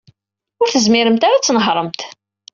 [0.61, 1.99] Ur tezmiremt ara ad tnehṛemt.